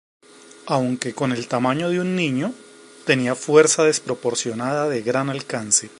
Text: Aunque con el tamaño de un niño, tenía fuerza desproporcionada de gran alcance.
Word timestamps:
Aunque 0.65 1.13
con 1.13 1.31
el 1.31 1.47
tamaño 1.47 1.89
de 1.91 1.99
un 1.99 2.15
niño, 2.15 2.55
tenía 3.05 3.35
fuerza 3.35 3.83
desproporcionada 3.83 4.89
de 4.89 5.03
gran 5.03 5.29
alcance. 5.29 5.89